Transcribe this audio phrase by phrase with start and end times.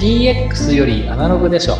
[0.00, 1.76] DX よりアナログでしょ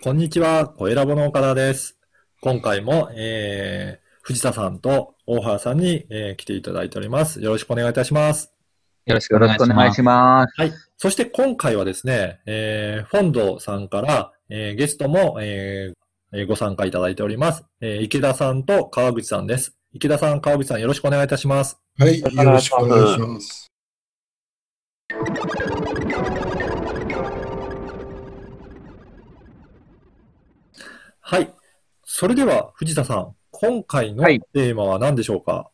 [0.00, 1.98] こんにちは、小ラボの岡田です。
[2.40, 7.40] 今回も、えー、藤田さんと大原さんに、えー来ていただいております。
[7.40, 8.52] よろしくお願いいたします。
[9.06, 10.02] よろしくよろお願いしますしくお願いし。
[10.02, 10.54] ます。
[10.56, 10.72] はい。
[10.96, 17.64] そして今回はですね、えー、フォンドさんから、えーゲストも、えーえーご参加いただいております。
[17.80, 19.76] えー池田さんと川口さんです。
[19.92, 21.80] 池田さん、川口さん、よろしくお願いいたします。
[21.98, 23.66] はい、よろしくお願いします。
[31.20, 31.52] はい。
[32.04, 35.70] それでは、藤田さん、今回のはいテーマは何でしょうか、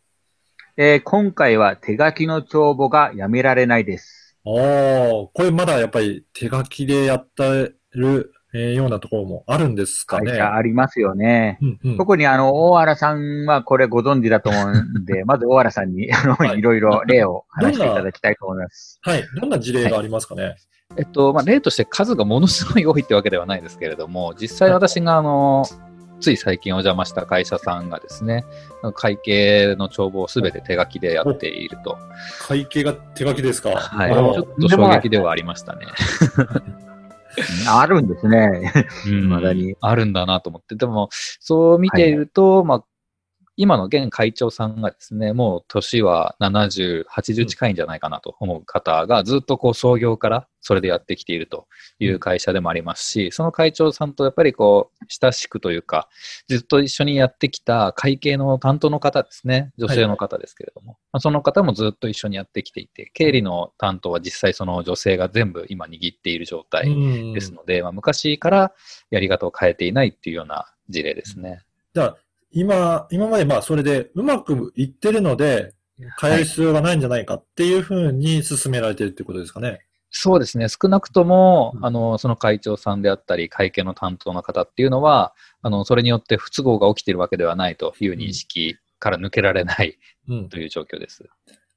[0.78, 4.34] えー今回は手書きの帳簿がやめられないです。
[4.46, 10.32] ああ、これまだやっぱり手書きでやってる、えーようなところもあるんですかね。
[10.40, 11.58] ありますよね。
[11.62, 18.98] うんうん特にあの、大原さんはこれご存知だと思うんで、 まず大原さんに、あの、はいいろいろ例を話していただきたいと思います。
[19.02, 19.24] はい。
[19.40, 20.56] どんな事例がありますかね？
[20.98, 25.64] えっと、まあ、例として数がものすごい多いってわけではないですけれども、実際私があの、
[26.20, 28.44] つい最近お邪魔した会社さんがですね、
[28.94, 31.96] 会計の帳簿をすべて手書きでやっていると。
[32.46, 33.70] 会計が手書きですか？
[33.70, 34.12] はい。
[34.12, 35.86] ちょっと衝撃ではありましたね。
[37.68, 38.72] あるんですね。
[39.06, 40.74] うん 未だにあるんだなと思って。
[40.74, 41.08] でも、
[41.40, 42.84] そう見ていると、まあ、
[43.62, 51.68] 今の現会長さんがですね、もう年は70、80近いんじゃないかなと思う方が、ずっとこう創業からそれでやってきていると
[52.00, 56.08] いう会社でもありますし、その会長さんとやっぱりこう、親しくというか、
[56.48, 66.90] ずっと一緒にやってきた会計の担当の方ですね、女性の方ですけれども、まあその方もずっと一緒にやってきていて、経理の担当は実際その女性が全部今握っている状態う
[67.30, 68.72] んですので、まあ、昔から
[69.10, 71.60] やり方を変えていないっていうような事例ですね。
[71.94, 72.16] じゃあ、
[72.52, 75.74] 今、今までまあそれでうまくいってるので、
[76.20, 79.80] 変える必要がないんじゃないかっていうふうに進められてるってことですかね。
[80.10, 80.66] そうですね。
[80.68, 89.98] 少なくとも、うんあの、その会長さんであったり、会計の担当の方っていうのは、あの、それによって不都合が起きているわけではないという認識から抜けられない
[90.28, 90.48] うん。
[90.50, 91.24] という状況です。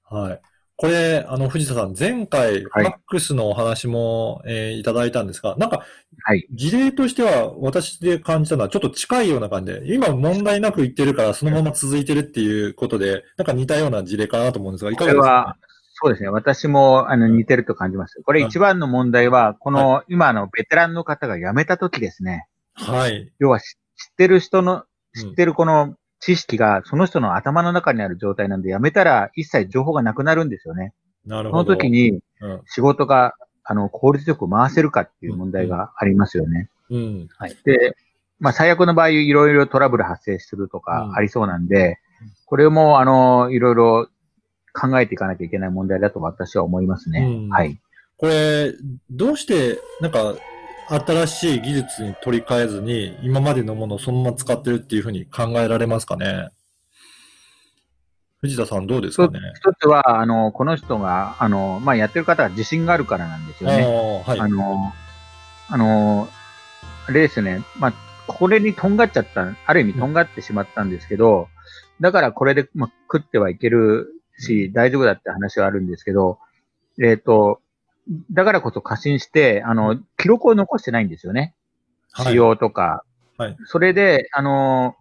[0.03, 0.41] はい。
[0.77, 5.85] これ、あの、藤田さん、前回、フはいァックスのお話も、えーいただいたんですが、なんか、
[6.23, 6.45] はい。
[6.51, 15.57] 事例としては、私で感じたのはちょっと近いような感じで、今問題なくいってるから、そのまま続いてるっていうことで、なんか似たような事例かなと思うんですが、いかがですか、これは、
[15.93, 16.29] そうですね。
[16.29, 18.21] 私も、あの、似てると感じます。
[18.23, 22.47] これ一番の問題は、この、今のベテランの方が辞めた時ですね。
[22.73, 23.31] はい。
[23.39, 24.83] 要は知知ってる人の、うん
[25.17, 30.91] 知ってるこの知識がその人の頭の中にある状態なんで、やめたら一切情報がなくなるんですよね。
[31.23, 31.71] そなるほど。
[31.73, 32.61] の時にうん。
[32.65, 36.67] 仕事が、あの、効率よく回せるかっていう問題がありますよね。
[36.89, 37.27] うん。
[37.63, 37.95] で、
[38.39, 41.99] まあ最悪の場合いろいろトラブル発生するとうんかありそうなんで、
[42.47, 44.07] これも、あの、いろいろ
[44.73, 47.19] 考えていかなきゃいけない問題だと私は思いますね。
[47.19, 47.79] うんはい。
[48.17, 48.73] これ、
[49.11, 50.33] どうして、なんか、
[50.87, 56.49] 新しい技術に取り替えずに、今までのものをそのまま使ってるっていうふうに考えられますかね？
[58.41, 59.39] 藤田さんどうですかね？
[59.55, 63.83] 一つは、あの、この人が、あの、まあやってる方は自信があるからなんですよね。
[63.83, 64.39] ああ、はい。
[64.39, 64.93] あの、
[65.69, 66.27] あの、
[67.07, 67.93] あれですね、まあ、
[68.27, 71.47] これにとんがっちゃった、ある意味とんがってしまったんですけど、
[72.01, 74.07] だからこれで、まあ、食ってはいける
[74.37, 76.39] し、大丈夫だって話はあるんですけど、
[77.01, 77.61] えっ、と、
[78.31, 81.53] だからこそ過信して、あの、記録を残してないんですよね。
[82.11, 82.27] はい。
[82.27, 83.03] 仕様とか。
[83.37, 83.57] はい。
[83.65, 84.95] それで、あの、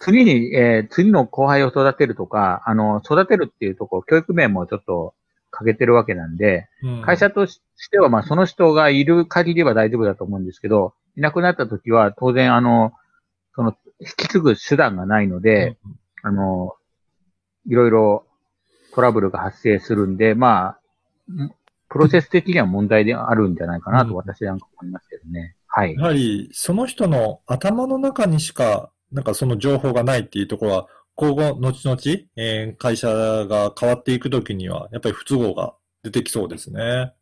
[0.00, 5.14] 次に、えー次の後輩を育てるとか、あの、育てるっていうところ、教育面もちょっと
[5.50, 7.02] 欠けてるわけなんで、うん。
[7.02, 12.92] 会社としては、まあ、その人がいる限りは大丈夫だと思うんですけど、いなくなった時は、当然、あの、
[13.54, 15.76] その、引き継ぐ手段がないので、
[16.22, 16.74] あの、
[17.66, 18.26] いろいろ
[18.94, 20.76] トラブルが発生するんで、ま
[21.28, 21.54] あ、ん
[21.90, 25.56] プロセス的には問題であるんじゃないかなうんと私なんか思いますけどね。
[25.66, 26.02] はいや。
[26.02, 30.86] はり、その人の頭の中にしか、なんかその情報がないっていうところは、
[31.16, 32.00] 今後、後々、
[32.36, 35.74] えー会社が変わっていくときには、やっぱり不都合が
[36.04, 37.12] 出てきそうですね。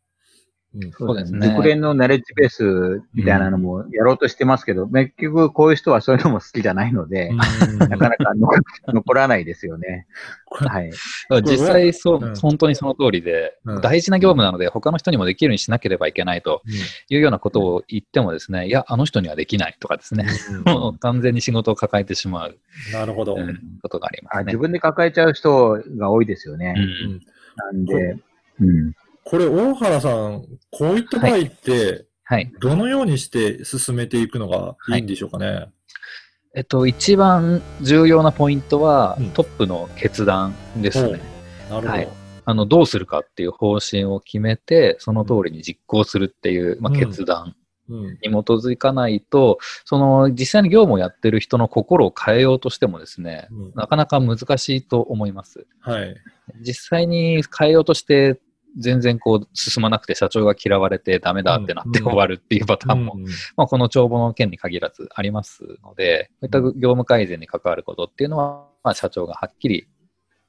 [0.75, 0.91] うん。
[0.91, 7.31] そうですね熟練のナレッジベースみたいなのもやろうとしてますけど、結局こういう人はそういうのも好きじゃないので、
[7.79, 8.55] なかなか残
[8.87, 10.07] 残らないですよね。
[10.49, 10.91] はい。
[11.43, 16.61] 実際そう、うん本当にその通りで、うん大事な業務なので、他の人にもできるようにしなければいけないと
[17.09, 20.27] いうようなことを言ってもですね、いや、あの人にはできないとかですね、
[20.99, 22.57] 完全に仕事を抱えてしまう、
[22.93, 23.35] なるほど。
[23.35, 24.57] うんことがありますねあ自。
[24.57, 26.73] 分で抱えちゃう人が多いですよね。
[26.77, 27.21] うんうん
[27.55, 28.15] なんで、
[28.61, 28.93] うん。
[29.23, 32.51] これ、大原さん、こういった場合って、はい。
[32.59, 35.69] どのようにして進めていくのがいいんでしょうかね？
[36.55, 41.19] えっと、一番重要なポイントは、うんトップの決断ですね。
[41.69, 41.87] なるほど。
[41.89, 42.09] はい
[42.45, 47.55] あの、どうするかっていう方針を決めて、その通りに実行するっていう、まあ、うん決断
[47.87, 48.11] うん。
[48.13, 55.67] に基づかないと、その、実際に業務をやってる人の心を変えようとしてもですね、うんなかなか難しいと思います。
[55.79, 56.15] はい。
[56.61, 58.39] 実際に変えようとして、
[58.77, 63.23] 全然こう進まなくて社長が嫌われてダメだってなってうん終わるっていうパターンも、うん
[63.55, 69.87] まあ、この帳簿の件に限らずありますので、こういった業務改善に関わることっていうのは、まあ、社長がはっきり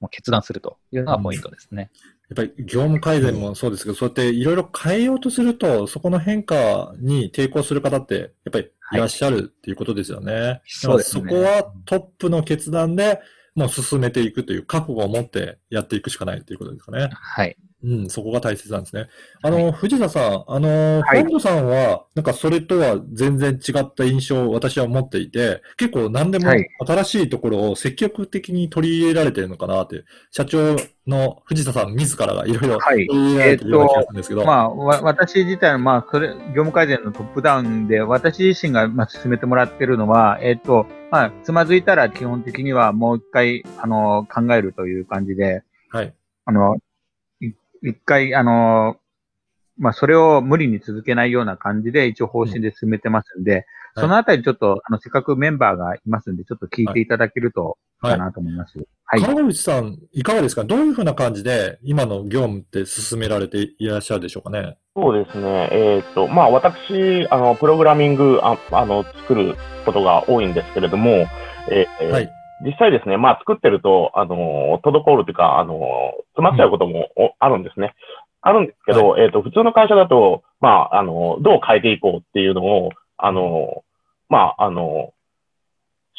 [0.01, 1.91] もう決断するというのがポイントですね。
[2.31, 10.63] やっぱり業務改善もそうですけど、そうやっていろいろ変えようとすると、そこの変化に抵抗する方って、やっぱりいらっしゃるっていうことですよね。
[10.67, 13.21] そうですねそこはトップの決断で
[13.55, 17.11] もう進めていくという覚悟を持ってやっていくしかないということですかね。
[17.13, 17.57] はい。
[17.83, 19.09] うん、そこが大切なんですね。
[19.43, 34.45] あの、藤田さん、あの、はいさんは、なんかそれとは全然違った印象を私は持っていて、結構何でもはい新しいところを積極的に取り入れられてるのかなって、社長の藤田さん自らがいろいろはい取り入れられてるような気がするんですけど。
[34.45, 36.35] まあ、わ私自体の、まあ、それ、業
[36.65, 46.15] 務改善のトップダウンで、私自身が、まあ、進めてもらってるのは、えっ、と、まあ、つまずいたら基本的にはもう一回、あの、考えるという感じで、はい。
[46.45, 46.79] あの、い
[47.83, 48.97] 一回、あの、
[49.79, 53.65] まあ、それを無理に続けないような感じで、一応方針で進めてますんで、はい
[53.97, 58.79] そのあたりちょっと、あの、せっかくメンバーがいますんで、ちょっと聞いていただけると、はいかなと思います。
[59.05, 59.21] はい。
[59.21, 60.63] 川口さん、いかがですか？
[60.63, 64.79] どういうふうな感じで、今の業務って進められていらっしゃるでしょうかね？
[64.95, 65.69] そうですね。
[65.73, 71.27] えっ、と、まあ、私、あの、プログラミング、ああの、作ることが多いんですけれども、
[71.69, 72.31] えーはい。
[72.65, 75.81] 実際ですね、まあ、作ってると、あの、滞るというか、あの、
[76.35, 77.95] 詰まっちゃうこともおあるんですね。
[78.43, 83.85] あるんですけど、えっ、と、普通の会社だと、まあ、あの、どう変えていこうっていうのを、あの、
[84.29, 85.13] まあ、あの、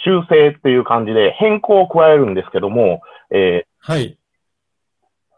[0.04, 3.02] 修正っていう感じで変更を加えるんですけども、
[3.32, 4.18] えーはい。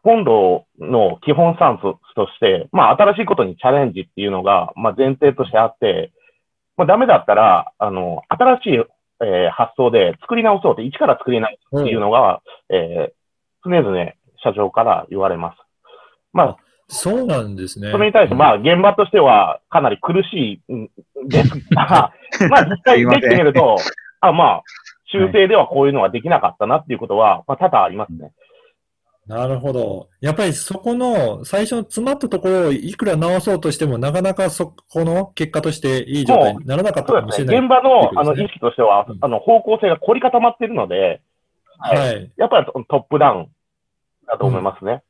[0.03, 1.81] 本土の基本スタンス
[2.13, 6.11] として、まあ、新しいことにチャレンジっていうのが、まあ、前提としてあって、
[6.75, 8.83] まあ、ダメだったら、あの、新しい、
[9.23, 13.13] えー発想で作り直そうって、一から作り直すっていうのが、えー
[13.65, 14.11] 常々
[14.43, 15.57] 社長から言われます。
[16.33, 17.91] まあ、そうなんですね。
[17.91, 20.89] それに対して、まあ、現場としてはかなり苦しいん
[21.27, 22.11] です が、
[22.49, 23.77] まあ、実際できてみると、
[24.19, 24.63] あまあ、
[25.11, 28.31] 修正ではこういうのができなかったなっていうことは、まあ、多々ありますね。
[29.27, 30.09] なるほど。
[30.19, 37.13] やっぱりそこの最初の詰まったところをいくら直そうとしてもなかなかそこの結果としていい状態にならなかった。
[37.13, 37.57] かもしれない。
[37.59, 41.21] 現場の、あの、意識としてはうん、あの、方向性が凝り固まっているので、
[41.77, 42.31] はい。
[42.37, 43.47] やっぱりトップダウン
[44.27, 45.03] だと思いますね。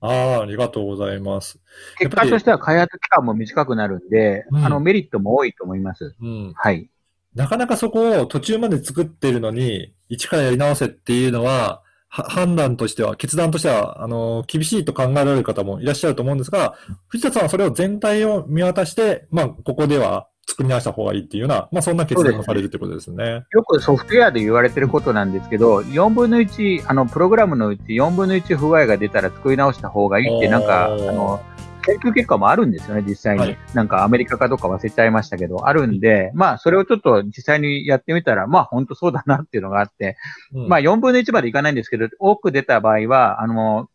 [0.00, 1.60] ああ、ありがとうございます。
[1.98, 6.16] 結果としては開発期間も短くなるんで、うんあの、メリットも多いと思います。
[6.20, 6.52] うん。
[6.54, 6.90] はい。
[7.34, 11.82] なかなかそこを途中まで作ってるのに、一からやり直せっていうのは、
[12.14, 16.74] は判断としては、決断としては、あの、厳しいと考えられる方もいらっしゃると思うんですが、
[17.08, 23.44] 藤田さんはそれを全体を見渡して、まあ、ここでは作り直した方がいいっていうような、まあ、そんな決断をされるってことですね。
[23.50, 31.40] よくソフトウェアで言われてることなんですけど、4分の1、あの、プログラムのうち4分の1不具合が出たら作り直した方がいいって、なんか、あの、
[31.82, 33.40] 研究結果もあるんですよね、実際に。
[33.40, 33.58] はい。
[33.74, 40.16] なんかアメリカかどうか忘れちゃいましたけど、あるんで、まあ、それをちょっと実際にやってみたら、まあ、本当そうだなっていうのがあって、
[40.54, 40.68] うん。
[40.68, 43.88] まあ、4分の1までいかないんですけど、多く出た場合は、あの、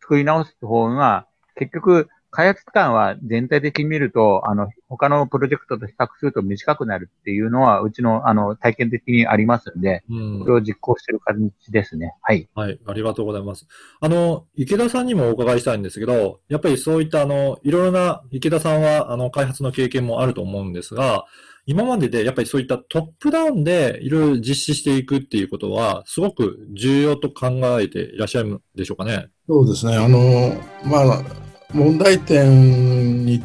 [0.00, 12.14] 作り直す方が、結局、開発期間は全体的に見ると、あの、他のプロジェクトと比較すると短くなるっていうのは、うちの、あの、体験的にありますんで、うんそれを実行してる感じですね。
[12.22, 12.48] はい。
[12.54, 13.66] はい、ありがとうございます。
[14.00, 21.24] あの、池田さんにもお伺いしたいんですけど、やっぱりそういったあの、いろいろな、池田さんはあの、開発の経験もあると思うんですが、
[21.68, 29.26] 今まででやっぱりそういったトップダウンでいろいろ実施していくっていうことは、すごく重要と考えていらっしゃるんでしょうかね？
[29.48, 29.96] そうですね。
[29.96, 30.54] あの、
[30.84, 31.24] まあ、
[31.72, 33.42] 問題点に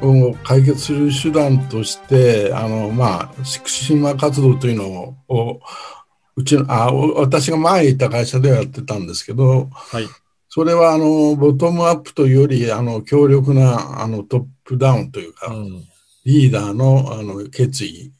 [0.00, 5.60] を解決する手段として、あの、まあ、福島活動というのを、
[6.34, 10.06] うちの、あ、お私が前いた会社ではやってたんですけど、はい。
[10.48, 15.84] それは、あの、ボトムアップというより、あの、強力な、あの、トップダウンというか、うん。
[16.24, 18.12] リーダーのあの決意。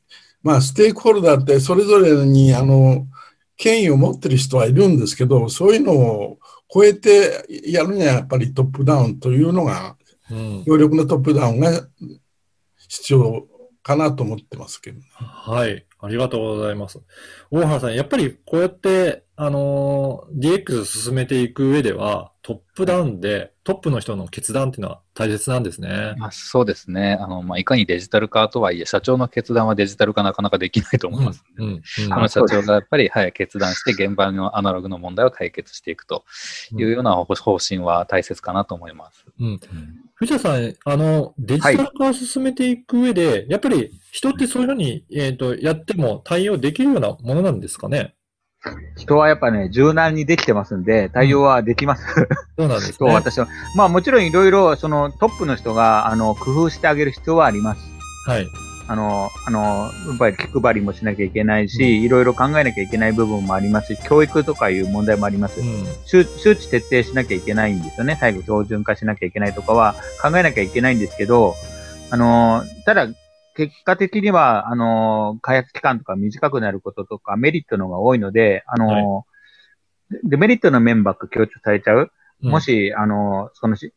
[0.42, 3.06] まあ、ステークホルダーってそれぞれにあの
[3.56, 6.38] 権威を持ってる人はいるんですけど、そういうのを
[6.72, 9.96] 超えてやるにはやっぱりトップダウンというのが、
[10.30, 10.64] うん。
[10.64, 11.86] 強力なトップダウンが
[12.78, 13.46] 必要
[13.82, 15.00] かなと思ってますけど。
[15.12, 15.84] はい。
[16.00, 17.00] ありがとうございます。
[17.50, 26.14] 大原さん、やっぱりこうやって、あのー DX 進めていく上では、トップダウンで、トップの人の決断っていうのは大切なんですね。
[26.18, 27.16] まあ、そうですね。
[27.20, 31.44] あの、まあ、いかにデジタル化とはいえ、社長の決断はデジタル化なかなかできないと思います。
[31.56, 32.12] うん、うん。
[32.12, 36.24] あの社長がやっぱり、はい、決断して現場のアナログの問題を解決していくと
[36.72, 39.24] いうような方方針は大切かなと思います。
[39.38, 39.60] うん。
[40.14, 48.14] 藤田さん、あの、デジタル化を進めていく上で、やっぱり人ってそういうふうに、えっ、と、やっても対応できるようなものなんですかね？
[48.96, 52.04] 人はやっぱね、柔軟にできてますんで、対応はできます。
[52.56, 53.14] そうなんです そう、ね。
[53.14, 53.48] 私は。
[53.76, 57.80] まあもちろんいろいろ、そのトップの人が、あの、工夫してあげる必要はあります。
[58.26, 58.46] はい。
[58.88, 65.64] あの、あの、やっぱり気配りもしなきゃいけないし、いろいろ考えなきゃいけない部分もありますし、教育とかいう問題もありますう。
[65.64, 65.86] ん。
[66.04, 68.16] 周周知徹底しなきゃいけないんですよね。
[68.20, 71.54] 最後標準化しなきゃいけないとかは考えなきゃいけないんですけど、
[72.10, 73.08] あの、ただ、
[73.54, 79.26] 結果的には、あの、開発期間とか短くなることとかメリットの方が多いので、あの、
[80.24, 82.10] デメリットの面ばっか強調されちゃう？
[82.50, 83.92] もし、あの、そのし、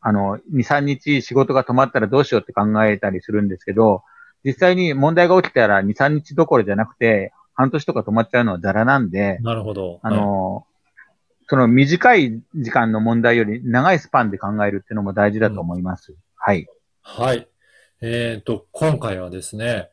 [0.00, 4.02] あの、2、3日仕事が止まったらどうしようって考えたりするんですけど、
[4.44, 9.98] 実際に問題が起きたら2、3日どころじゃなくて、半年とか止まっちゃうのはザラなんで、なるほど。
[10.02, 10.66] あの、
[11.48, 16.14] その短い時間の問題より長いスパンで考えるっていうのも大事だと思います。
[16.36, 16.66] はい。
[17.02, 17.48] はい。
[18.00, 19.90] えっ、と、今回はですね、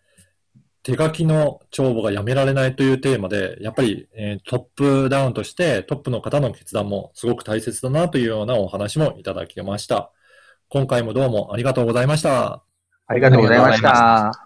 [0.83, 10.11] 手書きの帳簿がやめられないというテーマで、やっぱり、えートップダウンとしてトップの方の決断もすごく大切だなというようなお話もいただきました。
[10.69, 12.63] 今回もどうもありがとうございました。
[13.07, 14.44] ありがとうございました。